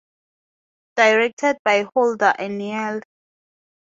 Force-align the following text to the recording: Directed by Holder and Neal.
Directed 0.95 1.57
by 1.63 1.85
Holder 1.93 2.33
and 2.39 2.57
Neal. 2.57 3.01